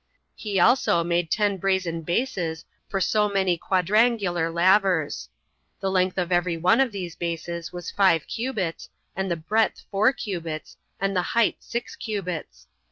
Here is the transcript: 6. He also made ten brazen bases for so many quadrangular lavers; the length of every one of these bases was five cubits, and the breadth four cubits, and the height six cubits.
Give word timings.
6. 0.33 0.33
He 0.33 0.59
also 0.59 1.03
made 1.03 1.29
ten 1.29 1.57
brazen 1.57 2.01
bases 2.01 2.65
for 2.89 2.99
so 2.99 3.29
many 3.29 3.55
quadrangular 3.55 4.49
lavers; 4.49 5.29
the 5.79 5.91
length 5.91 6.17
of 6.17 6.31
every 6.31 6.57
one 6.57 6.79
of 6.81 6.91
these 6.91 7.15
bases 7.15 7.71
was 7.71 7.91
five 7.91 8.25
cubits, 8.25 8.89
and 9.15 9.29
the 9.29 9.35
breadth 9.37 9.83
four 9.91 10.11
cubits, 10.11 10.75
and 10.99 11.15
the 11.15 11.21
height 11.37 11.57
six 11.59 11.95
cubits. 11.95 12.65